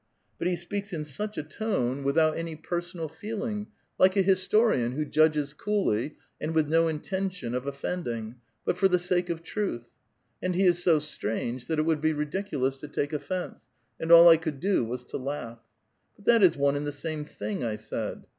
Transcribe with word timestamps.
But 0.39 0.47
he 0.47 0.55
speaks 0.55 0.93
in 0.93 1.05
such 1.05 1.37
a 1.37 1.43
tone, 1.43 2.03
without 2.03 2.31
284' 2.31 2.39
A 2.39 2.41
VITAL 2.41 2.67
QUESTION. 2.67 2.97
any 2.97 3.05
personal 3.05 3.07
feeling, 3.07 3.67
like 3.99 4.17
a 4.17 4.23
historian, 4.23 4.91
who 4.93 5.05
judges 5.05 5.53
coolly, 5.53 6.15
and 6.41 6.55
wilh 6.55 6.67
no 6.67 6.87
intention 6.87 7.53
of 7.53 7.65
ott'euding, 7.65 8.33
but 8.65 8.79
for 8.79 8.87
the 8.87 8.97
sake 8.97 9.29
of 9.29 9.43
tiiith; 9.43 9.85
and 10.41 10.55
he 10.55 10.65
is 10.65 10.81
so 10.81 10.97
strange, 10.97 11.67
that 11.67 11.77
it 11.77 11.83
would 11.85 12.01
be 12.01 12.13
ridiculous 12.13 12.77
to 12.79 12.87
take 12.87 13.11
otfeuce, 13.11 13.61
and 13.99 14.11
all 14.11 14.25
1 14.25 14.39
could 14.39 14.59
do 14.59 14.83
was 14.83 15.03
to 15.03 15.17
laugh. 15.17 15.59
^^ 15.59 15.59
But 16.15 16.25
that 16.25 16.41
is 16.43 16.57
one 16.57 16.75
and 16.75 16.87
the 16.87 16.91
same 16.91 17.23
thing," 17.23 17.63
I 17.63 17.75
said. 17.75 18.25